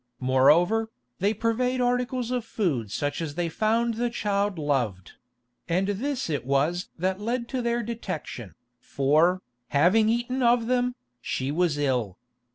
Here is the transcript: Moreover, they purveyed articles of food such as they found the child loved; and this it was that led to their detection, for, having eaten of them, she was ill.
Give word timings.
Moreover, 0.19 0.89
they 1.19 1.31
purveyed 1.31 1.79
articles 1.79 2.31
of 2.31 2.43
food 2.43 2.91
such 2.91 3.21
as 3.21 3.35
they 3.35 3.49
found 3.49 3.93
the 3.93 4.09
child 4.09 4.57
loved; 4.57 5.11
and 5.69 5.89
this 5.89 6.27
it 6.27 6.43
was 6.43 6.89
that 6.97 7.19
led 7.21 7.47
to 7.49 7.61
their 7.61 7.83
detection, 7.83 8.55
for, 8.79 9.43
having 9.67 10.09
eaten 10.09 10.41
of 10.41 10.65
them, 10.65 10.95
she 11.21 11.51
was 11.51 11.77
ill. 11.77 12.17